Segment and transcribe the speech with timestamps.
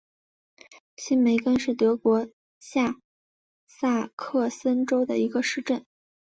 [1.09, 2.27] 梅辛根是德国
[2.59, 2.95] 下
[3.67, 5.85] 萨克森州的一个市镇。